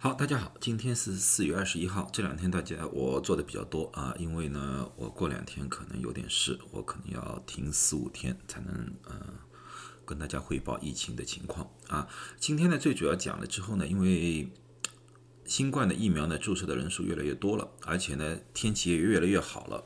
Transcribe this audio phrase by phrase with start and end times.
[0.00, 2.08] 好，大家好，今天是四月二十一号。
[2.12, 9.20] 这两天大家我做的比较多啊，因为呢，我过两天可能有点事，我可能要停四五天才能呃
[10.04, 12.06] 跟大家汇报疫情的情况啊。
[12.38, 14.52] 今天呢，最主要讲了之后呢，因为
[15.44, 19.84] 新冠的疫苗呢注射的人数越来越多了，而且呢天气也越来越好了，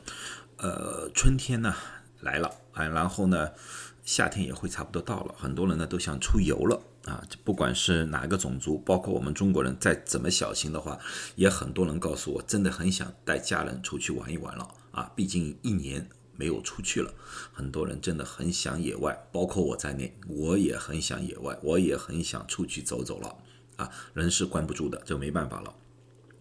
[0.57, 1.73] 呃，春天呢
[2.19, 3.49] 来了啊，然后呢
[4.03, 6.79] 夏天也会差不多到了，很多人呢都想出游了。
[7.05, 10.97] 啊，不管是哪个种族，包括我们中国人，再怎么小心的话，
[11.35, 14.67] 也很多人告诉我，真的很想带家人出去玩一玩了。
[14.91, 17.13] 啊，毕竟一年没有出去了，
[17.51, 23.35] 很多人真的很想野外，包括我在内，我也很想野外，我也很想出去走走了。
[23.75, 25.75] 啊，人是关不住的，这没办法了。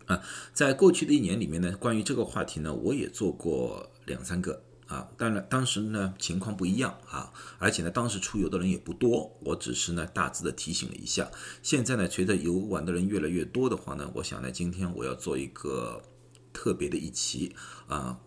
[0.07, 4.63] 啊，在过去的一年里面呢，关于这个话题呢，我也做过两三个。
[4.93, 11.31] 啊，当然，当时呢情况不一样啊，而且呢，当时出游的人也不多，我只是呢大致的提醒了一下。
[11.63, 16.03] 现在呢，随着游玩的人越来越多的话呢，我想呢，今天我要做一个
[16.53, 18.21] 特别的一期啊，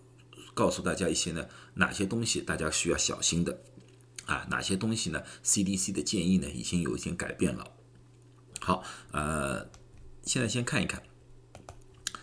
[0.55, 3.59] 告诉大家一些呢哪些东西大家需要小心的
[4.25, 7.63] 啊，哪些东西呢 CDC 的建议呢已经有一些改变了。
[8.59, 9.69] 好，呃，
[10.23, 11.03] 现在先看一看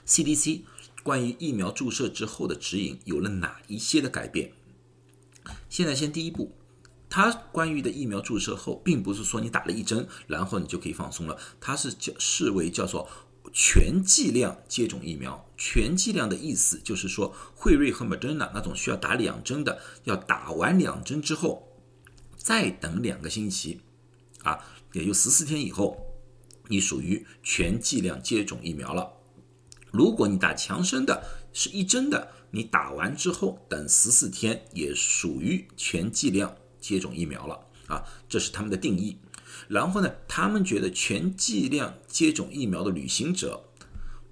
[0.04, 0.62] CDC。
[1.02, 4.52] 关于疫苗注射之后的指引有了哪一些的改变？
[5.68, 6.52] 现在先第一步，
[7.10, 13.08] 它关于的疫苗注射后，并不是说你打了一针，然后你就可以放松了，它是叫视为叫做
[13.52, 15.48] 全剂量接种疫苗。
[15.56, 21.68] 全剂量的意思就是说，辉瑞和莫德纳那种需要打两针的，要打完两针之后，
[22.36, 23.80] 再等两个星期，
[24.42, 24.58] 啊，
[24.92, 25.96] 也就十四天以后，
[26.68, 29.12] 你属于全剂量接种疫苗了。
[29.92, 39.18] 如果你打强生的，是一针的，你打完之后等十四天，也属于全剂量接种疫苗了啊，这是他们的定义。
[39.68, 43.64] 然后呢，他们觉得全剂量接种疫苗的旅行者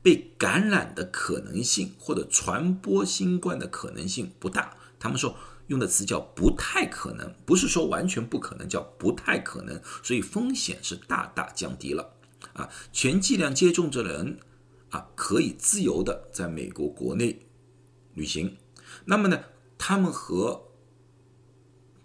[0.02, 4.74] 被感染的可能性或者传播新冠的可能性不大。
[4.98, 12.14] 他们说用的词叫不太可能，不是说完全不可能，叫不太可能，所以风险是大大降低了
[12.54, 12.70] 啊。
[12.92, 14.38] 全剂量接种的人。
[14.90, 17.46] 啊，可以自由的在美国国内
[18.14, 18.56] 旅行。
[19.04, 19.44] 那么呢，
[19.78, 20.68] 他们和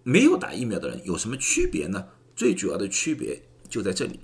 [0.04, 2.10] 没有打疫苗的人有什么区别呢？
[2.36, 4.20] 最主要的区别就在这里。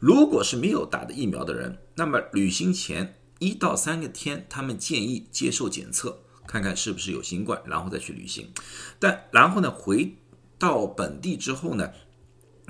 [0.00, 8.50] 如果是没有打的疫苗的人，那么旅行前一到三个天，他们建议接受检测，看看是不是有新冠，然后再去旅行。
[8.98, 10.16] 但然后呢，回
[10.58, 11.90] 到本地之后呢，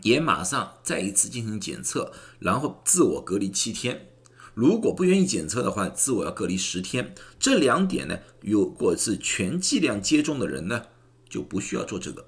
[0.03, 4.09] 也马上再一次进行检测，然后自我隔离七天。
[4.57, 7.15] 如果不愿意检测的话，自我要隔离十天。
[7.39, 10.87] 这两点呢，如果是全剂量接种的人呢，
[11.29, 12.25] 就不需要做这个。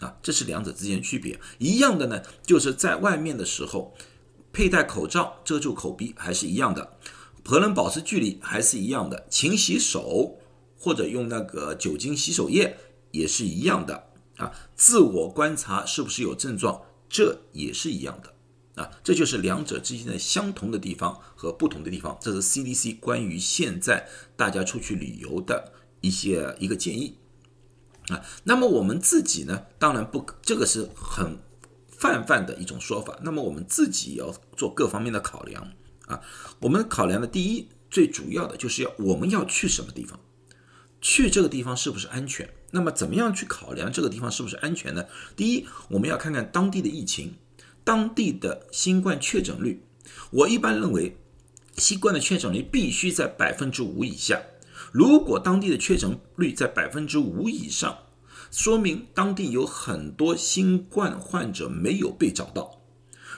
[0.00, 1.40] 啊，这是两者之间的区别。
[1.56, 3.94] 一样的呢，就是在外面的时候，
[4.52, 6.98] 佩戴口罩遮住口鼻还是一样的，
[7.42, 10.38] 和人保持距离还是一样的，勤洗手
[10.78, 12.76] 或者用那个酒精洗手液
[13.10, 14.08] 也是一样的。
[14.36, 18.31] 啊，自我观察是不是有症状，这也是一样的。
[18.74, 22.16] 啊，这就是两者之间的相同的地方和不同的地方。
[22.22, 27.18] 这是 CDC 关于现在大家出去旅游的一些一个建议
[28.08, 28.22] 啊。
[28.44, 31.38] 那么我们自己呢，当然不，这个是很
[31.86, 33.18] 泛泛的一种说法。
[33.22, 35.72] 那么我们自己要做各方面的考量
[36.06, 36.22] 啊。
[36.60, 40.18] 我们考量的第一最主要的就是要我们要去什么地方，
[41.02, 42.48] 去这个地方是不是安全？
[42.70, 45.04] 那么怎么样去考量这个地方是不是安全呢？
[45.36, 47.34] 第一，我们要看看当地的疫情。
[47.84, 49.82] 当地的新冠确诊率，
[50.30, 51.16] 我一般认为，
[51.76, 54.40] 新冠的确诊率必须在百分之五以下。
[54.92, 57.98] 如果当地的确诊率在百分之五以上，
[58.50, 62.82] 说明当地有很多新冠患者没有被找到。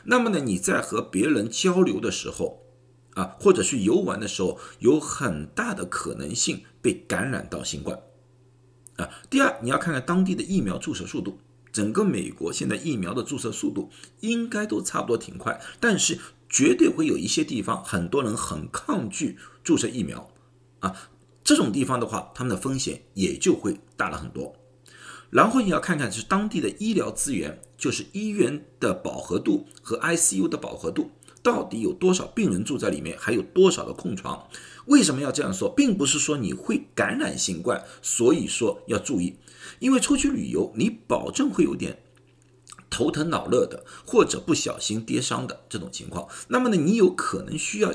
[0.04, 2.60] 那么呢，你在和别人交流的时候，
[3.14, 7.98] 啊，或者去游玩的时候，有很大的可能性被感染到新冠。
[8.96, 11.38] 啊，第二，你要看看当地的疫苗注射速度。
[11.74, 13.90] 整个美国现在疫苗的注射速度
[14.20, 16.16] 应该都差不多挺快，但是
[16.48, 20.30] 绝对会有一些地方很多人很抗拒注射疫苗
[20.78, 20.94] 啊，
[21.42, 24.54] 这种地方的话，他们的风险也就会大了很多。
[25.30, 31.10] 然后你要看看是当地的医疗资源，就是医院的饱和度和 ICU 的饱和度，
[31.44, 34.48] 到底有多少病人住在里面，还有多少的空床？
[34.86, 35.68] 为什么要这样说？
[35.68, 39.36] 并不是说你会感染新冠，所以说要注意。
[39.78, 42.02] 因为出去旅游，你保证会有点
[42.88, 46.26] 头疼脑热的，或者不小心跌伤的这种情况。
[46.48, 47.94] 那么呢，你有可能需要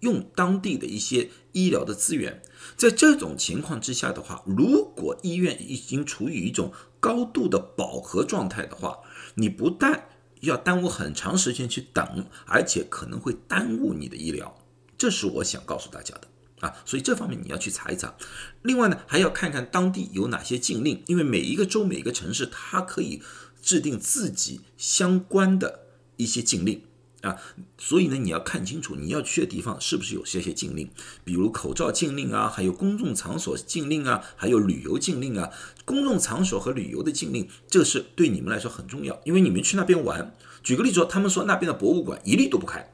[0.00, 2.42] 用当地的一些医疗的资源。
[2.76, 9.00] 在这种情况之下的话，如果医院已经处于一种高度的饱和状态的话，
[9.34, 10.08] 你不但
[10.40, 14.58] 要耽误很长时间去等，而且可能会耽误你的医疗，
[14.96, 16.28] 这是我想告诉大家的
[16.60, 16.74] 啊。
[16.84, 18.14] 所以这方面你要去查一查。
[18.62, 23.22] 另外呢，还要看看当地有哪些禁令，因为每一个州、每一个城市，它可以
[23.60, 25.86] 制定自己相关的
[26.16, 26.82] 一些禁令。
[27.22, 27.36] 啊，
[27.76, 30.88] 所以呢，你要看清楚你要去的地方是不是有这些禁令，
[31.24, 35.50] 比如口罩禁令啊，还有公众场所禁令啊，还有旅游禁令啊。
[35.88, 40.34] 公众场所和旅游的禁令，这个是对你们来说很重要，因为你们去那边玩。
[40.62, 42.92] 举个例子说，他们说那边的博物馆一律都不开，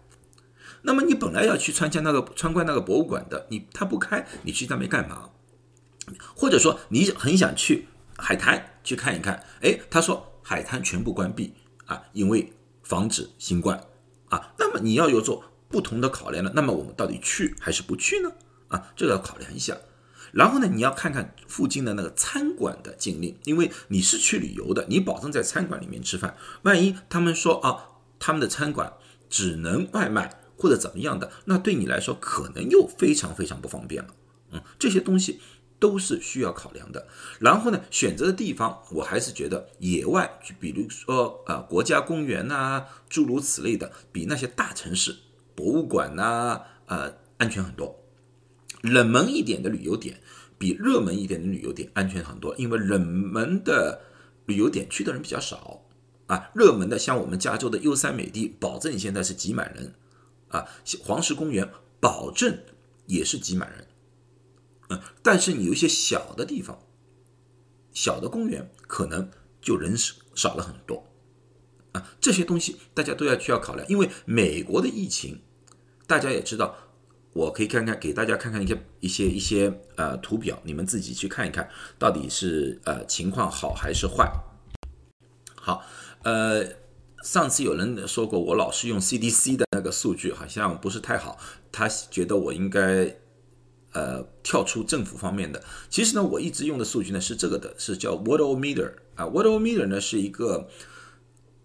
[0.82, 5.31] 那么你本来要去参加那个参观那个博物馆的，你他不开，你去那边干嘛？
[6.37, 11.52] 或者说你很想去海滩去看一看，哎，他说海滩全部关闭
[11.87, 12.52] 啊，因为
[12.85, 13.82] 防止新冠。
[14.29, 16.52] 啊，那么你要有做不同的考量了。
[16.55, 18.32] 那么我们到底去还是不去呢？
[18.69, 19.76] 啊，这个要考量一下。
[20.35, 26.37] 然后呢，你要看看附近的那个餐馆的禁令，因为你是去旅游的，你保证在餐馆里面吃饭。
[26.63, 28.93] 万一他们说啊，他们的餐馆
[29.31, 34.11] 只能外卖或者怎么样的，那对你来说可能又非常非常不方便了。
[34.53, 35.41] 嗯，这些东西。
[35.81, 37.07] 都是需要考量的。
[37.41, 45.15] 然后呢，选择的地方，我还是觉得野外，比如说啊，国家公园呐，诸如此类的，比那些大城市
[45.55, 48.03] 博物馆呐，呃，安全很多。
[48.85, 50.21] 冷门一点的旅游点，
[50.59, 54.03] 比热门一点的旅游点安全很多，因为冷门的
[54.45, 55.87] 旅游点去的人比较少
[56.27, 56.51] 啊。
[56.55, 59.95] 热门的，像我们加州的优山美地，保证现在是挤满人
[60.49, 60.69] 啊。
[61.03, 62.59] 黄石公园，保证
[63.07, 63.87] 也是挤满人。
[64.91, 66.79] 嗯，但是你有一些小的地方，
[67.95, 69.31] 小的公园可能
[69.63, 71.07] 就人少少了很多，
[71.93, 73.89] 啊，这些东西大家都要需要考量。
[73.89, 75.41] 因为美国的疫情，
[76.07, 76.77] 大家也知道，
[77.35, 84.33] 我可以看看给大家看看一些一些一些呃图表，你们自己去看一看到底是呃情况好还是坏。
[85.55, 85.85] 好，
[86.23, 86.65] 呃，
[87.23, 91.39] 上次有人说过我老是用 CDC 的那个数据，好像不是太好，
[91.71, 93.17] 他觉得我应该。
[93.97, 100.69] 呃，跳出政府方面的，其实呢，我一直用的数据呢是这个的，是叫 Worldometer 啊，Worldometer 呢是一个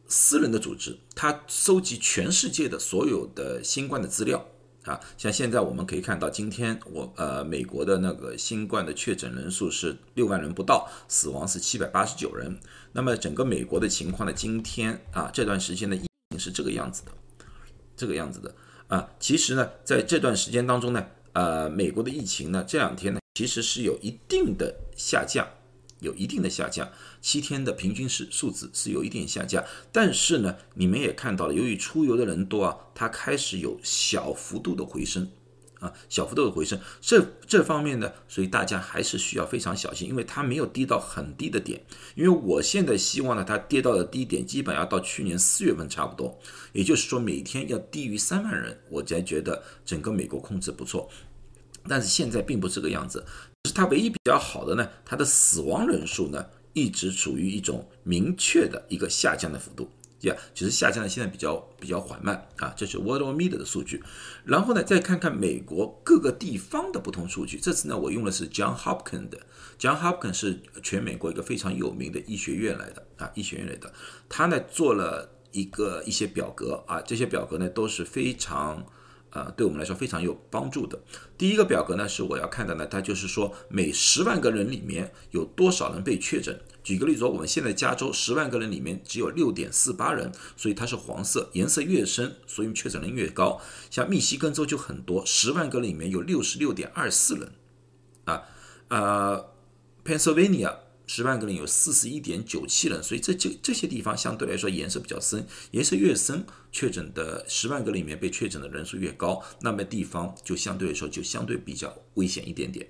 [0.07, 4.45] 私人的组织，它收集全世界的所有的新冠的资料
[4.89, 12.59] 啊，像现在我们可以看到，今天我呃美国的那个新冠的确诊人数是六万人不到，死亡是七百八十九人，
[12.93, 17.11] 那么整个美国的情况呢，今天啊这段时间的疫情是这个样子的，
[17.95, 18.55] 这个样子的
[18.87, 21.05] 啊，其实呢，在这段时间当中呢。
[21.33, 25.47] 呃，美国的疫情呢，这两天呢，其实是有一定的下降，
[25.99, 26.89] 有一定的下降，
[27.21, 35.29] 七天的平均是数字是有一定下降，但是呢，你们也看到了，由于出游的人多啊，它开始有小幅度的回升。
[35.79, 41.81] 啊，小幅度的回升，这这方面呢，所以大家还是需要非常小心，因为它没有低到很低的点。
[42.15, 46.37] 因为我现在希望呢，它跌到的低点基本要到去年四月份差不多，
[46.73, 51.09] 也就是说每天要低于三万人，我才觉得整个美国控制不错。
[51.87, 53.23] 但是现在并不是这个样子，
[53.65, 59.89] 是它唯一比较好的呢，它的死亡人数呢一直处于一种明确的一个下降的幅度。
[60.21, 64.01] 呀，只是下降的现在比较比较缓慢啊，这是 Worldometer 的数据。
[64.43, 67.57] 然后呢，再看看美国各个地方的不同数据。
[67.57, 69.39] 这次呢，我用的是 John Hopkins 的
[69.77, 73.93] ，John Hopkins 是全美国一个非常有名的医学院来的啊，医学院来的。
[74.27, 78.85] 他呢做了一个一些表格啊，这些表格呢都是非常。
[79.31, 80.99] 呃，对我们来说非常有帮助的。
[81.37, 86.59] 第一个表格呢，是我要看的呢，它就是说每十万个人里面有多少人被确诊。
[86.83, 93.61] 举个例子说，我们现在加州十万个人里面只有六点四八人，所以它是黄色，颜色越深，所以确诊人越高。
[93.91, 97.51] 像密西根州就很多，十万个人里面有六十六点二四人，
[98.25, 98.43] 啊，
[98.87, 99.51] 呃
[100.03, 100.88] ，Pennsylvania。
[101.11, 112.87] 十万个人有四十一点九七人，所以这这这些地方相对来说颜色比较深，颜色越深，确诊的十万个里面被确诊的人数越高，那么地方就相对来说就相对比较危险一点点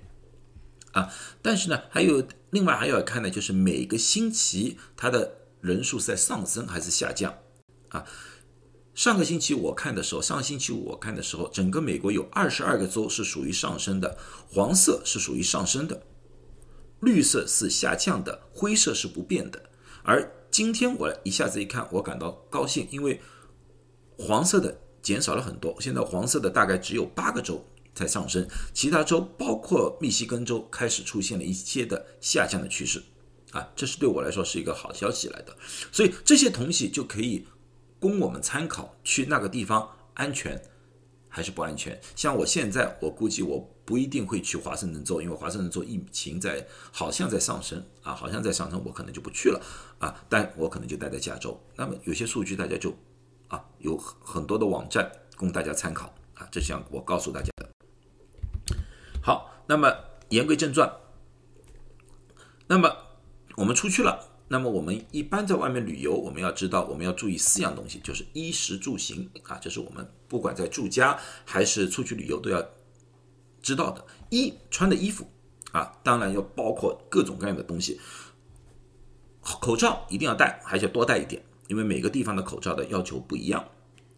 [0.92, 1.08] 啊。
[1.40, 7.34] 但是呢，还有另外还要看的就是每个星期它的人数是在上升还是下降
[7.88, 8.04] 啊？
[8.94, 14.18] 上个星期我看的时候，上个星期我看的时候，整个美国有二十二个州是属于上升的，
[14.52, 16.02] 黄色是属于上升的。
[17.00, 19.62] 绿色是下降的，灰色是不变的。
[20.02, 23.20] 而今天我一下子一看，我感到高兴，因为
[24.18, 25.74] 黄色的减少了很多。
[25.80, 27.64] 现在黄色的大概只有八个州
[27.94, 33.02] 在上升，其他州包括密西根州开始出现了一些的下降的趋势。
[33.52, 35.56] 啊，这是对我来说是一个好消息来的。
[35.90, 37.46] 所以这些东西就可以
[37.98, 40.60] 供我们参考，去那个地方安全
[41.28, 42.00] 还是不安全。
[42.14, 43.68] 像我现在，我估计我。
[43.90, 49.60] 不一定会去华盛顿州，因为华盛顿州疫情在好像在上升啊，好像在上升，我可能就不去了
[49.98, 51.60] 啊，但我可能就待在加州。
[51.74, 52.96] 那么有些数据大家就
[53.48, 57.68] 啊有很多的网站供大家参考啊，这是我告诉大家的。
[59.20, 59.92] 好，那么
[60.28, 60.88] 言归正传，
[62.68, 62.96] 那么
[63.56, 64.28] 我们出去了。
[64.52, 72.60] 那么我们一般在外面旅游，我们要知道我们要注意四样东西，就是衣食住行啊，这是我们不管在住家还是出去旅游都要
[73.62, 74.04] 知道的。
[74.30, 75.26] 一穿的衣服
[75.72, 78.00] 啊，当然要包括各种各样的东西，
[79.42, 83.64] 口罩一定要戴，还是要多戴一点，因为每个地方的口罩的要求不一样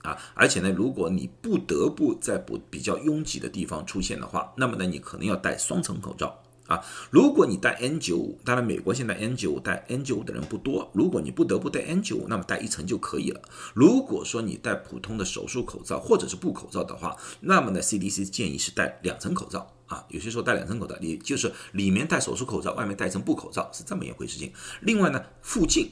[0.03, 0.19] 啊。
[0.35, 6.42] 而且呢，如果你不得不在不比较拥挤的地方出现的话，那么呢，你可能要戴双层口罩。
[6.69, 10.91] 啊，如果你戴 N95，当然美国现在 N95 戴 N95 的人不多。
[10.95, 13.43] 如果你不得不戴 N95，那么戴一层就可以了。
[13.75, 20.07] 如果说你戴普通的手术口罩或者是布口罩的话，那么呢，CDC 建议是戴两层口罩啊。
[20.09, 24.53] 有些时候戴两层口罩，也就是里面戴手术口罩，外面戴一层布口罩，是这么一回事情。
[24.81, 25.91] 另外呢，护镜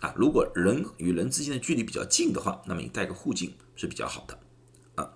[0.00, 4.38] 啊，如果人与人之间的距离比较近的话，那么你戴个护镜是比较好的
[4.96, 5.08] 啊。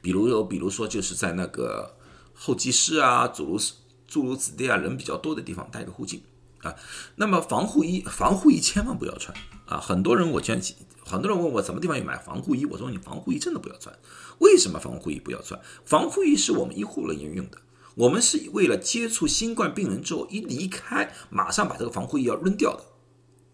[0.00, 1.96] 比如有，比如说就是在那个
[2.32, 3.74] 候机室啊，诸如此。
[4.14, 6.22] 诸如此类啊，人比较多的地方戴个护颈
[6.60, 6.72] 啊。
[7.16, 9.80] 那么防护衣，防护衣千万不要穿啊。
[9.80, 10.62] 很多人我见，
[11.04, 13.92] 很多人问我什么地方有买防护衣，我说你防护衣真的不要穿。
[14.38, 15.60] 为什么防护衣不要穿？
[15.84, 17.58] 防护衣是我们医护人员用的，
[17.96, 22.84] 我们是为了接触新冠病人之后一离开，马上把这个防护衣要扔掉的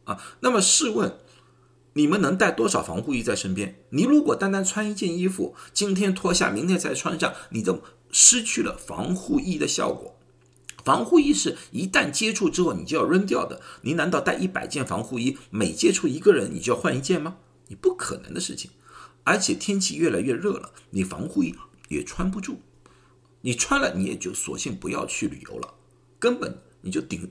[0.04, 0.22] 啊。
[0.40, 1.16] 那么试问，
[1.94, 3.82] 你们能带多少防护衣在身边？
[3.92, 10.19] 你如果单单穿一件衣服，今天脱下，明天再穿上，你就失去了防护衣的效果。
[10.84, 13.60] 防护衣是一旦接触之后你就要扔掉的。
[13.82, 17.36] 你难道带一百件防护衣，每接触一个人你就要换一件吗？
[17.68, 18.70] 你不可能的事情。
[19.24, 21.54] 而且天气越来越热了，你防护衣
[21.88, 22.60] 也穿不住。
[23.42, 25.74] 你穿了你也就索性不要去旅游了，
[26.18, 27.30] 根本你就顶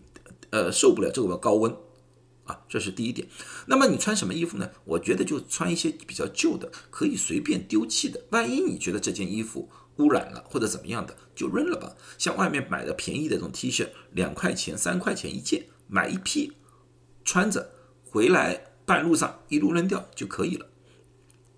[0.52, 1.76] 呃受不了这个高温
[2.46, 3.28] 啊，这是第一点。
[3.68, 4.72] 那么你穿什么衣服呢？
[4.86, 8.24] 我觉得就穿一些比较旧的，可以随便丢弃的。
[8.32, 11.96] 万一你觉得这件衣服，污染了或者怎么样的就扔了吧。
[12.18, 16.54] 像外面买的便宜的这种 T 恤，两块钱、三块钱一件，买一批
[17.24, 17.72] 穿着
[18.10, 20.66] 回来，半路上一路扔掉就可以了。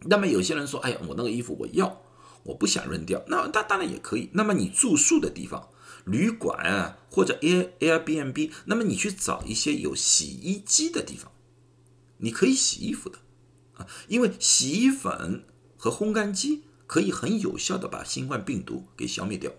[0.01, 2.01] 那么有些人说：“哎呀，我那个衣服我要，
[2.43, 4.29] 我不想扔掉。”那那当然也可以。
[4.33, 5.69] 那么你住宿的地方，
[6.05, 11.31] 旅馆啊或者 Air Airbnb，那么你去找一些有洗衣机的地方，
[12.17, 13.19] 你可以洗衣服的
[13.73, 15.45] 啊，因为洗衣粉
[15.77, 16.63] 和烘干机。
[16.91, 19.49] 可以很有效的把新冠病毒给消灭掉，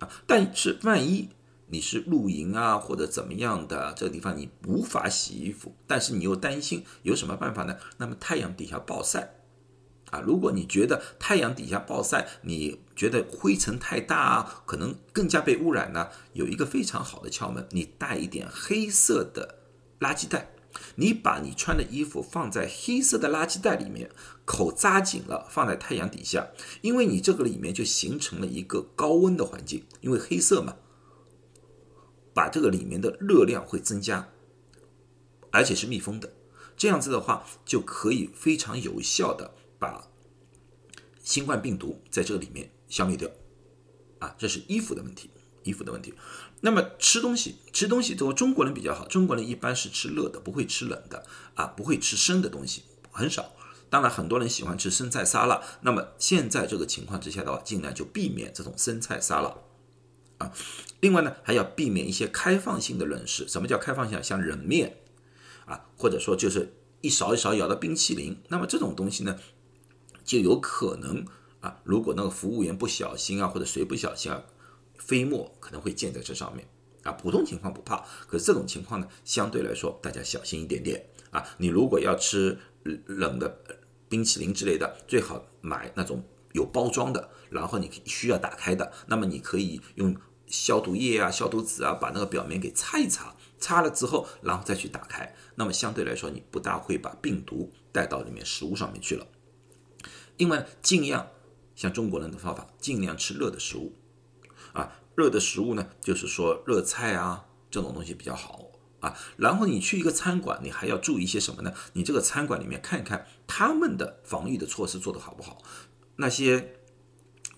[0.00, 0.10] 啊！
[0.26, 1.28] 但是万一
[1.68, 7.76] 你是露营啊或者怎么样的这个地方你无法洗衣服，但是你又担心有什么办法呢？
[7.98, 9.34] 那么太阳底下暴晒，
[10.10, 10.18] 啊！
[10.18, 16.08] 如果你觉得太阳底下暴晒，你觉得灰尘太大啊，可能更加被污染呢？
[16.32, 19.60] 有一个非常好的窍门，你带一点黑色的
[20.00, 20.50] 垃圾袋。
[20.96, 24.10] 你把你穿的衣服放在黑色的垃圾袋里面，
[24.44, 26.48] 口扎紧了，放在太阳底下，
[26.80, 30.76] 因为你这个里面就形成了一个高温的环境，因为黑色嘛，
[32.34, 34.28] 把这个里面的热量会增加，
[35.50, 36.32] 而且是密封的，
[36.76, 40.08] 这样子的话就可以非常有效的把
[41.22, 43.30] 新冠病毒在这里面消灭掉，
[44.18, 45.30] 啊，这是衣服的问题。
[45.64, 46.12] 衣服的问题，
[46.64, 53.52] 那么吃东西，吃东西，这个中国人比较好，中国人一般是吃热的，不会吃冷的啊，不会吃生的东西，很少。
[53.90, 55.60] 当然，很多人喜欢吃生菜沙拉。
[55.82, 59.54] 那么现在这个情况之下的话，尽量就避免这种生菜沙拉
[60.38, 60.52] 啊。
[61.00, 63.46] 另外呢，还要避免一些开放性的冷食。
[63.48, 64.22] 什么叫开放性？
[64.22, 64.98] 像冷面
[65.66, 68.40] 啊，或者说就是一勺一勺舀的冰淇淋。
[68.48, 69.36] 那么这种东西呢，
[70.24, 71.26] 就有可能
[71.60, 74.44] 啊，如果那个服务员不小心啊，或者谁不小心啊。
[75.04, 76.66] 飞沫可能会溅在这上面
[77.02, 81.44] 啊，普通情况不怕，可是这种情况呢，相对来说大家小心一点点啊。
[81.58, 82.56] 你如果要吃
[83.06, 83.58] 冷的
[84.08, 90.16] 冰淇淋之类的，最好买那种有包装的，然后你需要打开的，那么你可以用
[90.46, 99.26] 消毒液啊、消毒纸啊，把那个表面给擦一擦，擦了之后，然后再去打开，那么相对来说你不大会把病毒带到里面食物上面去了。
[100.36, 101.28] 另外，尽量
[101.74, 103.92] 像中国人的方法，尽量吃热的食物。
[105.14, 109.16] 热的食物呢，就是说热菜啊这种东西比较好啊。
[109.36, 111.72] 然后你去一个餐馆，你还要注意一些什么呢？
[111.92, 115.58] 你这个餐馆里面看一看他们的防御的措施做得好不好？
[116.16, 116.76] 那些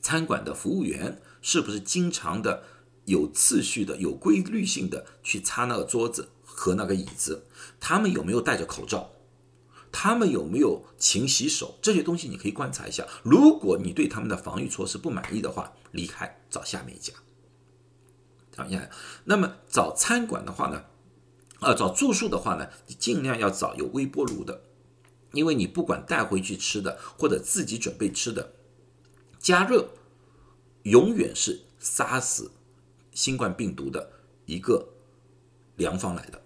[0.01, 2.65] 餐馆的服务员是不是经常的
[3.05, 7.47] 有次序的、有规律性的去擦那个桌子和那个椅子？
[7.81, 9.11] 他们有没有戴着口罩？
[9.97, 13.07] 他们有没有勤洗手，这些东西你可以观察一下。
[13.23, 17.13] 如果你对他们的防御措施不满意的话，离开找下面一家。
[18.57, 18.89] 找下，
[19.25, 20.85] 那么找餐馆的话呢，
[21.61, 24.63] 呃，找住宿的话呢，你尽量要找有微波炉的，
[25.33, 28.53] 因为你不管带回去吃的或者自己准备吃的，
[29.39, 29.89] 加热
[30.85, 32.53] 永远是杀死
[33.13, 34.11] 新冠病毒的
[34.47, 34.89] 一个
[35.77, 36.41] 良方来的。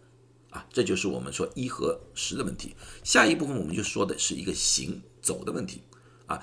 [0.51, 2.75] 啊，这就是我们说一和十的问题。
[3.05, 5.83] 下一部分我们就说的是一个行走的问题。
[6.25, 6.43] 啊，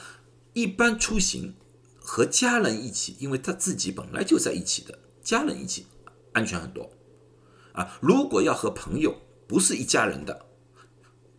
[0.53, 1.55] 一般出行
[1.99, 5.85] 和家人一起，因为他自己本来就在一起的，家人一起
[6.31, 6.89] 安全很多。
[7.73, 9.13] 啊，如果要和朋友
[9.45, 10.45] 不是一家人的，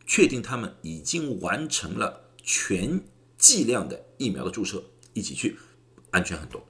[0.06, 3.00] 确定他们已经完成了全
[3.38, 5.56] 剂量的疫苗的注射，一起去
[6.10, 6.62] 安全很多。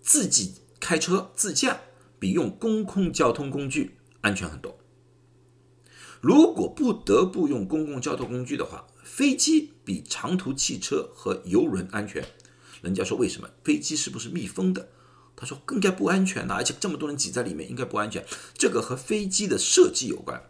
[0.00, 1.80] 自己开车自驾
[2.20, 3.96] 比用公共交通工具。
[4.22, 4.76] 安全很多。
[6.20, 12.26] 如果不得不用公共交通工具的话，飞机比长途汽车和游轮安全。
[12.82, 13.48] 人家说为什么？
[13.62, 14.88] 飞机是不是密封的？
[15.36, 18.24] 他说更加不安全呐，而且这么多人挤在里面，应该不安全。
[18.56, 20.42] 这个和飞机的设计有关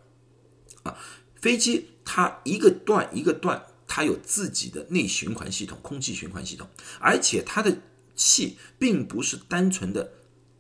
[0.85, 0.97] 啊。
[1.41, 6.69] 飞机它一个段一个段，它有自己的内循环系统、空气循环系统，
[7.01, 7.79] 而且它的
[8.15, 10.13] 气并不是单纯的。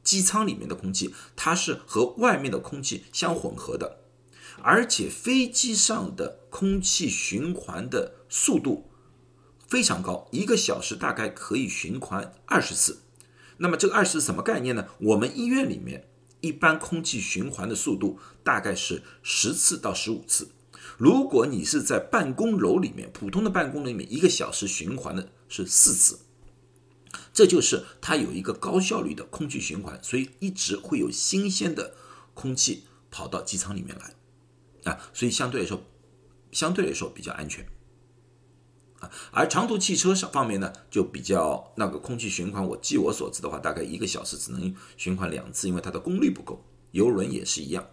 [0.02, 4.02] 机舱里面的空气，它是和外面的空气相混合的，
[4.62, 8.88] 而且飞机上的空气循环的速度
[9.66, 13.00] 非常高，一个小时大概可以循环二十次。
[13.58, 14.88] 那么这个二是什么概念呢？
[14.98, 16.08] 我们医院里面
[16.40, 20.50] 一般空气循环的速度大概是十次到十五次。
[20.98, 26.20] 如果你是在办公楼里面，普通的办公楼里面，一个小时循环的是四次。
[27.32, 31.94] 这就是它有一个高效率的空气循环，所以一直会有新鲜的
[32.34, 35.82] 空气跑到机舱里面来，啊，所以相对来说，
[36.52, 37.66] 相对来说比较安全，
[39.30, 46.64] 而长途汽车上方面呢，就比较那个空气循环，我据我所知的话，大概一个小时只能循环两次，因为它的功率不够。
[46.92, 47.86] 游轮也是一样，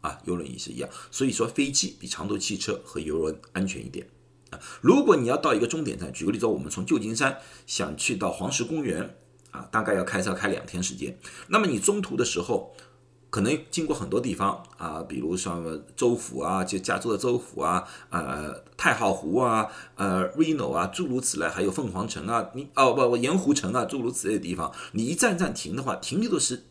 [0.00, 4.06] 啊，游轮也是一样，所以说飞机比长途汽车和游轮安全一点。
[4.50, 9.16] 啊，如果你要到一个终点站，举个例子，我们从旧金山想去到黄石公园，
[9.50, 11.18] 啊，大概要开车开两天时间。
[11.48, 12.74] 那么你中途的时候，
[13.36, 26.64] 可能经过很多地方啊，比如说州府啊，就加州的州府啊，呃，太浩湖啊，呃，Reno 啊，诸如此类，还有凤凰城啊，你哦不，盐湖城啊，诸如此类的地方，你一站站停的话，停留的时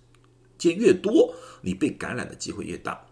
[0.58, 3.06] 间越多，你被感染的机会越大。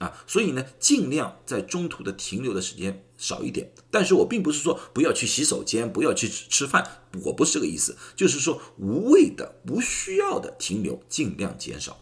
[0.00, 3.70] 啊，所以呢，尽量在中途的停留的时间少一点。
[3.92, 6.84] 但是我并不是说不要去洗手间，不要去吃饭，
[7.26, 7.96] 我不是这个意思。
[8.16, 11.96] 就是说，无谓的、不需要的停留尽量减少。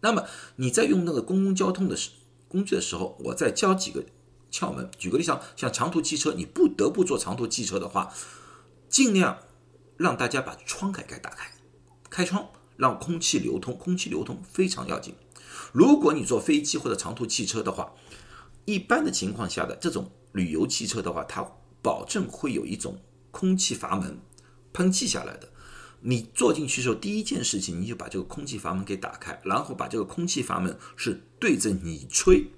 [0.00, 2.10] 那么你在用那个公共交通的时
[2.48, 4.04] 工具的时候，我再教几个
[4.50, 4.90] 窍门。
[4.98, 8.12] 举个例子，像长途汽车，你不得不坐长途汽车的话，
[8.88, 9.38] 尽量
[9.96, 11.52] 让大家把窗盖给打开，
[12.08, 15.14] 开窗让空气流通，空气流通非常要紧。
[15.72, 17.92] 如果你坐飞机或者长途汽车的话，
[18.64, 21.46] 一般的情况下的这种旅游汽车的话，它
[21.82, 24.18] 保证会有一种空气阀门
[24.72, 25.48] 喷气下来的。
[26.02, 32.50] 你坐进去的时候，第一件事情你就把这个空气阀门给打开，然后把这个空气阀门是对着你吹。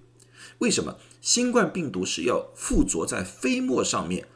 [0.58, 0.96] 为什么？
[1.20, 4.28] 新冠病毒是要附着在飞沫上面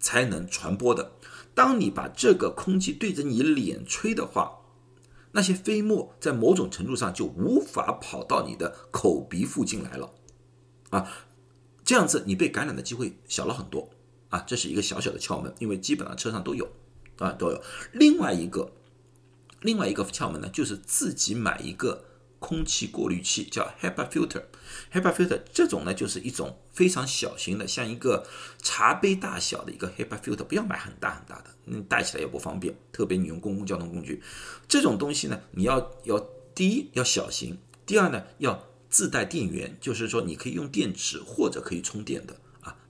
[0.00, 1.12] 才能传播的。
[1.54, 4.58] 当你把这个空气对着你脸吹的话，
[5.32, 10.12] 那些飞沫在某种程度上就无法跑到你的口鼻附近来了，
[10.90, 11.10] 啊，
[11.84, 13.90] 这样子你被感染的机会小了很多
[14.30, 16.68] 啊，这是一个小小的窍门，因为基本上车上都有
[17.22, 17.62] 啊都有。
[17.92, 18.72] 另外一个，
[19.60, 22.04] 另外一个窍门呢，就是自己买一个。
[22.42, 28.26] 空气过滤器叫 HEPA filter，HEPA filter 这种呢就是一种非常小型的，像一个
[28.60, 34.20] 茶杯大小的一个 HEPA filter，不要买很大很大的，你带起来也不方便，特别你用公共交通工具，
[34.66, 36.18] 这种东西呢，你要要
[36.52, 37.56] 第一要小型，
[37.86, 42.34] 第二呢要自带电源，就是说你可以用电池或者可以充电的，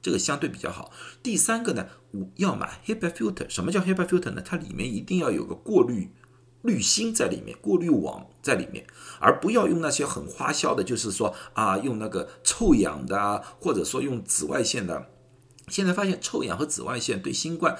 [0.02, 0.92] 这个相对比较好。
[1.22, 4.42] 第三个呢，我要买 HEPA filter，什么叫 HEPA filter 呢？
[4.44, 6.10] 它里面一定要有个过滤。
[6.62, 8.86] 滤芯在里面，过滤网在里面，
[9.18, 15.08] 而不要用那些很花销的，就是说啊，用那个臭氧的，或者说用紫外线的。
[15.66, 17.76] 现在发现臭氧和紫外线对新冠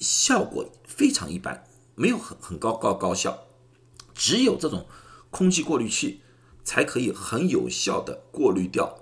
[0.00, 3.44] 效果非常一般，没有很很高高高效。
[4.12, 4.88] 只有这种
[5.30, 6.22] 空气过滤器
[6.64, 8.98] 才可以很有效的过滤掉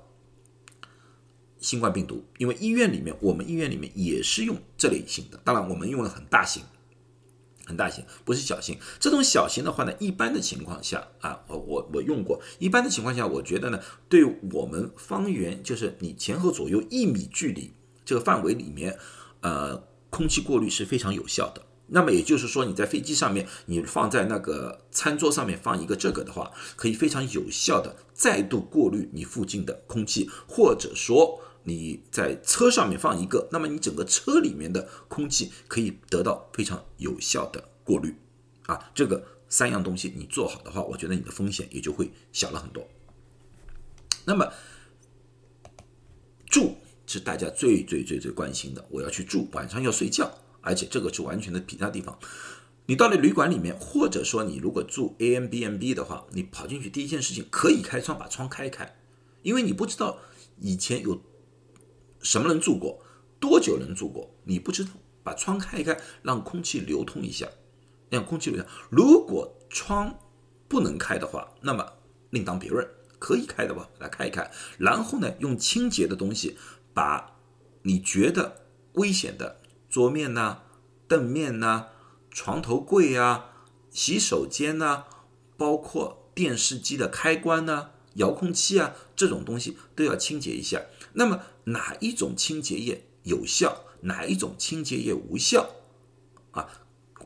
[1.65, 2.23] 新冠病毒。
[2.37, 6.63] 因为医院里面，我们医院里面也是用这类型的，当然我们用了很大型。
[7.67, 8.79] 很大型，不是小型。
[9.01, 12.39] 这种小型的话呢，一般的情况下啊，我我我用过。
[12.59, 14.23] 一般的情况下，我觉得呢，对
[14.53, 17.73] 我们方圆就是你前后左右一米距离
[18.05, 18.99] 这个范围里面，
[19.41, 21.63] 呃，空气过滤是非常有效的。
[21.87, 38.15] 那么也就是说，你在飞机上面，你放在那个餐桌上面放一个这个的话，可以非常有效的再度过滤你附近的空气，或者说你在车上面放一个，那么你整个车里面的空气可以得到非常有效的过滤。
[38.67, 42.87] 啊，这个三样东西你做好的话，我觉得你的风险也就会小了很多。
[44.25, 44.51] 那么
[46.47, 50.39] 住是大家最最最最关心的，我要去住，晚上要睡觉。
[50.67, 52.19] 而且这个是完全的其他地方，
[52.87, 58.97] 你到了旅馆里面，或者说你如果住 A M B M B 的话，你跑进去第一件事情可以开窗，把窗开开，
[59.43, 60.21] 因为你不知道
[60.59, 61.21] 以前有
[62.25, 63.01] 什么人住过，
[63.39, 64.91] 多久人住过，你不知道，
[65.23, 67.47] 把窗开一开，让空气流通一下，
[68.11, 68.69] 让空气流通。
[68.91, 70.19] 如果窗
[70.67, 71.87] 不能开的话，那么
[72.31, 72.85] 另当别论，
[73.21, 76.57] 可以开的吧，来开一开，然后呢，用清洁的东西
[76.93, 77.37] 把
[77.83, 79.61] 你觉得危险的。
[79.91, 80.63] 桌面呐，
[81.07, 81.91] 凳面呐，
[82.29, 83.51] 床头柜呀，
[83.91, 85.05] 洗手间呐，
[85.57, 90.83] 包括电视机的开关呐，遥控器啊，这种东西都要清洁一下。
[91.13, 95.71] 那么哪一种清洁液有效，哪一种清洁液无效？
[96.51, 96.69] 啊，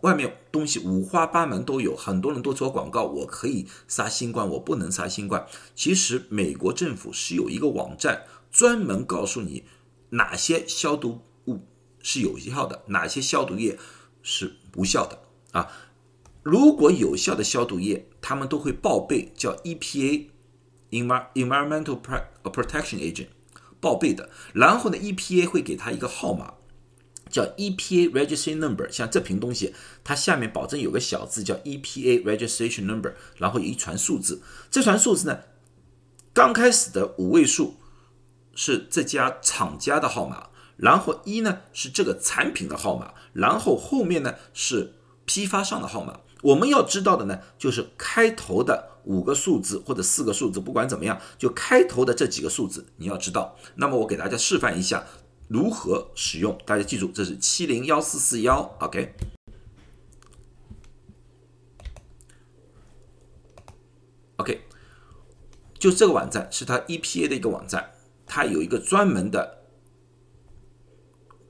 [0.02, 5.46] 外面东西五花八门都有，很多人都做广告，我可以杀新冠，我不能杀新冠。
[5.74, 9.64] 其实美国政府是有一个网站，专门告诉你
[10.10, 11.60] 哪些消毒物。
[12.00, 13.76] 是有效的，哪些消毒液
[14.22, 15.18] 是无效的
[15.50, 15.68] 啊？
[16.44, 22.00] 如果有效的消毒液，他们都会报备，叫 EPA（Environmental
[22.44, 23.26] Protection Agent）
[23.80, 24.30] 报备的。
[24.52, 26.54] 然后呢，EPA 会给他一个号码，
[27.30, 28.90] 叫 EPA Registration Number。
[28.90, 34.42] 像这瓶东西，它下面保证有个小字叫 EPA Registration Number，然后有一串数字。
[34.70, 35.40] 这串数字呢，
[36.32, 37.76] 刚开始的五位数
[38.54, 40.48] 是这家厂家的号码。
[40.78, 46.20] 然后一呢是这个产品的号码，然后后面呢是批发商的号码。
[46.42, 53.56] 我们要知道的呢就是开头的五个数字或者四个数字，不管怎么样，就开头的这几个数字你要知道。
[53.74, 55.04] 那么我给大家示范一下
[55.48, 59.14] 如何使用，大家记住，这是七零幺四四幺，OK。
[64.36, 64.60] OK，
[65.78, 67.90] 就这个网站是它 EPA 的一个网站，
[68.26, 69.56] 它有一个专门的。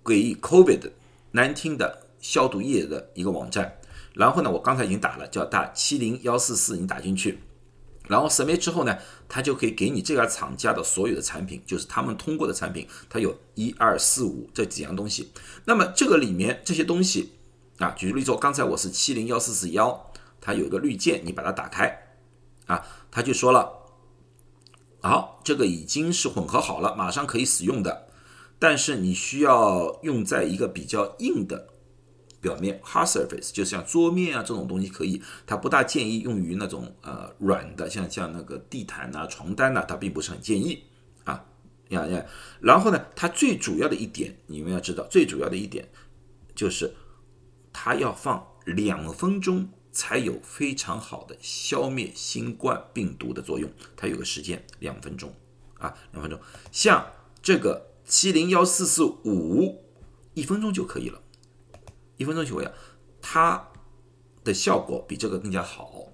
[0.05, 0.93] 给 COVID
[1.33, 3.79] 难听的消毒液的一个网站，
[4.15, 7.39] 然后呢，我刚才已经打了，叫打七零幺四四，你打进去，
[8.09, 15.31] 然后 submit 之后呢，它就可以给你这家厂家的所有的产品，就是他们通过的产品，它有一二四五这几样东西。
[15.67, 17.35] 那么这个里面这些东西
[17.79, 22.17] 啊，举例子，刚才我是七零幺四四幺，它有一个滤件，你把它打开
[22.67, 23.71] 啊，它就说了，
[25.01, 28.09] 好，这个已经是混合好了，马上可以使用的。
[28.59, 31.69] 但是你需要用在一个比较硬的
[32.41, 40.85] 表面，hard surface，就像桌面啊这种东西可以，它不大建议用于那种呃软的，像像那个地毯呐、床单呐，它并不是很建议
[41.25, 41.45] 啊
[41.89, 42.25] 呀呀。
[42.61, 45.89] 然后呢，它最主要的一点，你们要知道，最主要的一点
[46.55, 46.95] 就是
[47.73, 55.35] 它要放两分钟才有非常好的消灭新冠病毒的作用，它有个时间两分钟
[55.79, 56.41] 啊，两分钟，
[56.73, 57.07] 像
[57.43, 57.87] 这个。
[58.11, 59.85] 七零幺四四五，
[60.33, 61.21] 一分钟就可以了，
[62.19, 62.75] 一分钟就可以了，
[63.23, 63.67] 它
[64.45, 66.05] 的效果比这个更加好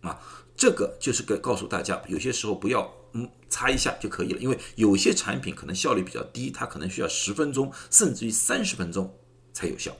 [0.00, 0.20] 啊！
[0.56, 9.16] 这个就是给告诉大家，有些时候不要嗯擦一下就可以了，因为有些产品可能效率比较低，它可能需要十分钟甚至于三十分钟
[9.52, 9.96] 才有效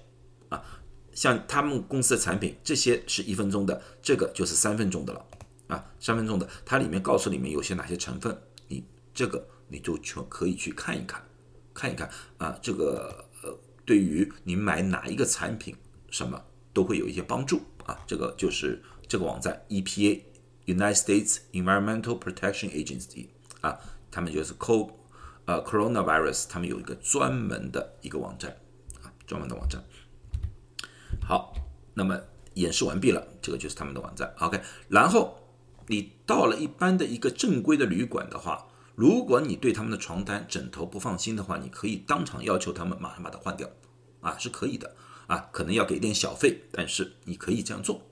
[0.48, 0.60] 啊。
[1.12, 5.24] 像他们公司的产品，这些是一分钟的，这个就是三分钟的了
[5.68, 8.36] 啊，三分钟的，它里面告诉里面有些哪些成分，
[8.66, 9.46] 你这个。
[9.70, 11.22] 你就全可以去看一看，
[11.74, 13.27] 看一看啊，这个，
[13.88, 15.74] 对于你买哪一个产品，
[16.10, 17.98] 什么都会有一些帮助啊。
[18.06, 20.20] 这个就是这个网站 EPA
[20.66, 23.28] United States Environmental Protection Agency
[23.62, 24.90] 啊，他们就是 Co
[25.46, 28.54] 呃 Coronavirus，他们有一个专门的一个网站
[29.02, 29.82] 啊，专门的网站。
[31.22, 31.54] 好，
[31.94, 32.20] 那么
[32.54, 34.30] 演示完毕了，这个就是他们的网站。
[34.40, 35.38] OK，然后
[35.86, 38.67] 你到了一般的一个正规的旅馆的话。
[38.98, 43.70] 如果你对他们的床单、枕头不放心的话，你可以当场要求他们马上把它换掉，
[44.20, 44.92] 啊，是可以的，
[45.28, 48.02] 啊，可能要给点小费，但是你可以这样做。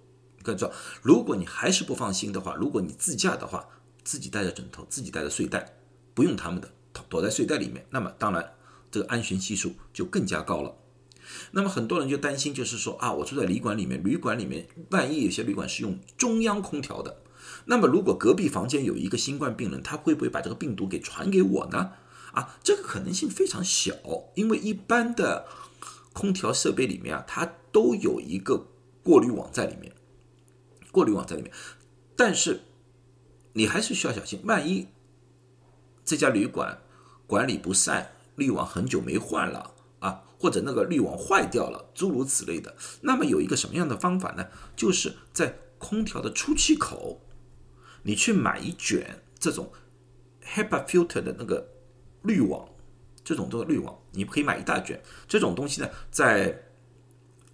[0.44, 0.72] 可以做。
[1.02, 3.68] 如果你还是不放心的话，如果你自驾的话，
[4.04, 5.76] 自己带着枕头，自己带着睡袋，
[6.14, 6.70] 不用他们的，
[7.08, 8.54] 躲在睡袋里面，那么当然
[8.88, 10.72] 这个安全系数就更加高了。
[11.50, 17.22] 那么很多人就担心，就是说啊，我住在旅馆里面，旅馆里面万一有些旅馆是用中央空调的，
[17.66, 21.92] 那么如果隔壁房间有一个新冠病人，他会不会把这个病毒给传给我呢？
[22.32, 23.94] 啊，这个可能性非常小，
[24.34, 25.46] 因为一般的
[26.12, 28.66] 空调设备里面啊，它都有一个
[29.02, 29.92] 过滤网在里面，
[30.90, 31.52] 过滤网在里面，
[32.16, 32.62] 但是
[33.52, 34.88] 你还是需要小心，万一
[36.04, 36.80] 这家旅馆
[37.26, 40.22] 管理不善，滤网很久没换了啊。
[40.38, 42.76] 或者那个滤网坏掉了，诸如此类的。
[43.00, 44.46] 那么有一个什么样的方法呢？
[44.76, 47.22] 就是在空调的出气口，
[48.06, 49.72] 你去买一卷这种
[50.54, 51.68] HEPA filter 的那个
[52.22, 52.68] 滤网，
[53.24, 55.02] 这种这个滤网，你可以买一大卷。
[55.26, 56.62] 这种东西呢，在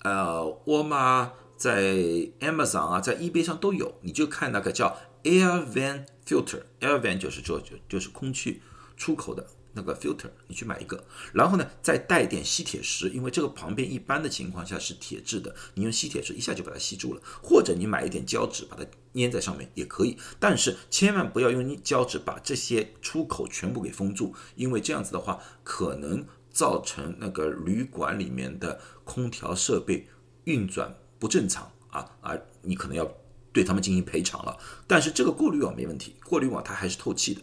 [0.03, 1.95] 呃沃尔玛、在
[2.41, 3.95] Amazon 啊，在 eBay 上都有。
[4.03, 8.61] 你就看那个叫 Air Van Filter，Air Van 就是就就就是空气
[8.99, 9.47] 出口的。
[9.75, 30.07] 那个 filter，你去买一个，然后呢，再带点吸铁石，因为这个旁边一般的情况下是铁质的，你用吸铁石一下就把它吸住了，或者你买一点胶纸把它粘在上面也可以，但是千万不要用胶纸把这些出口全部给封住，因为这样子的话可能造成那个旅馆里面的空调设备
[30.45, 33.11] 运转不正常啊啊，你可能要
[33.53, 34.59] 对他们进行赔偿了。
[34.87, 37.41] 但是这个过滤网没问题，过滤网它还是透气的。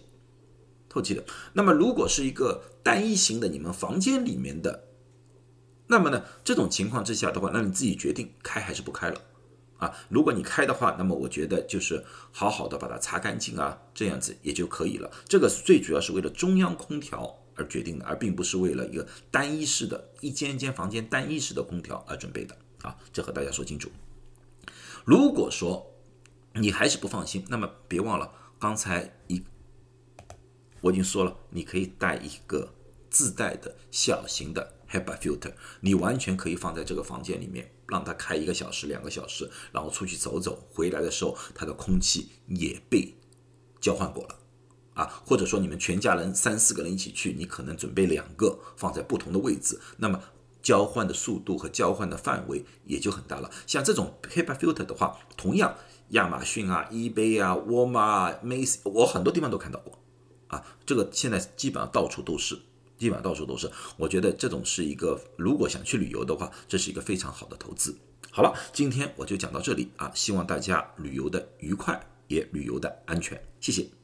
[0.90, 1.24] 透气的。
[1.54, 4.88] 那么，如果是一个单一型的，你们房间里面的，
[5.88, 9.22] 那么呢，这种情况之下的话，那你自己决定开还是不开了
[9.78, 9.96] 啊。
[10.10, 15.10] 如果你开的话，那么我觉得就是好好的把它擦干净啊，这样子也就可以了。
[15.28, 22.98] 这个最主要是为了中央空调而决定的，而并不是为了一个单一式的一间一间房间单一式的空调而准备的啊。
[23.14, 23.90] 这和大家说清楚。
[25.06, 25.92] 如果说
[26.54, 29.44] 你还是不放心，那么别忘了刚才一。
[30.82, 32.74] 我已经说了，你可以带一个
[33.10, 43.16] 自带的小型的 HEPA filter，你完全可以放在这个房间里面，让它开一个小时、两个小时，然后出去走走，回来的时候它的空气也被
[43.82, 44.36] 交换过了，
[44.94, 50.22] 啊，或者说你们全家人三四个人一起去，你可能准备两个放在不同的位置，那么
[50.62, 53.50] 交换的速度和交换的范围也就很大了。
[53.66, 55.76] 像这种 HEPA filter 的话，同样
[56.10, 59.99] 亚马逊啊、eBay 啊、沃尔玛、Macy，我很多地方都看到过。
[60.50, 62.60] 啊，这个现在基本上到处都是，
[62.98, 63.72] 基本上到处都是。
[63.96, 67.98] 我觉得这种是一个，如果想去旅游的话，这是一个非常好的投资。
[68.32, 73.42] 好了，今天我就讲到这里啊，希望大家旅游的愉快，也旅游的安全。
[73.60, 73.99] 谢谢。